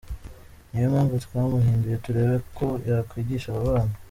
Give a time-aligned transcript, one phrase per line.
[0.69, 3.93] Niyo mpamvu twamuhinduye turebe ko yakwigisha aba bana.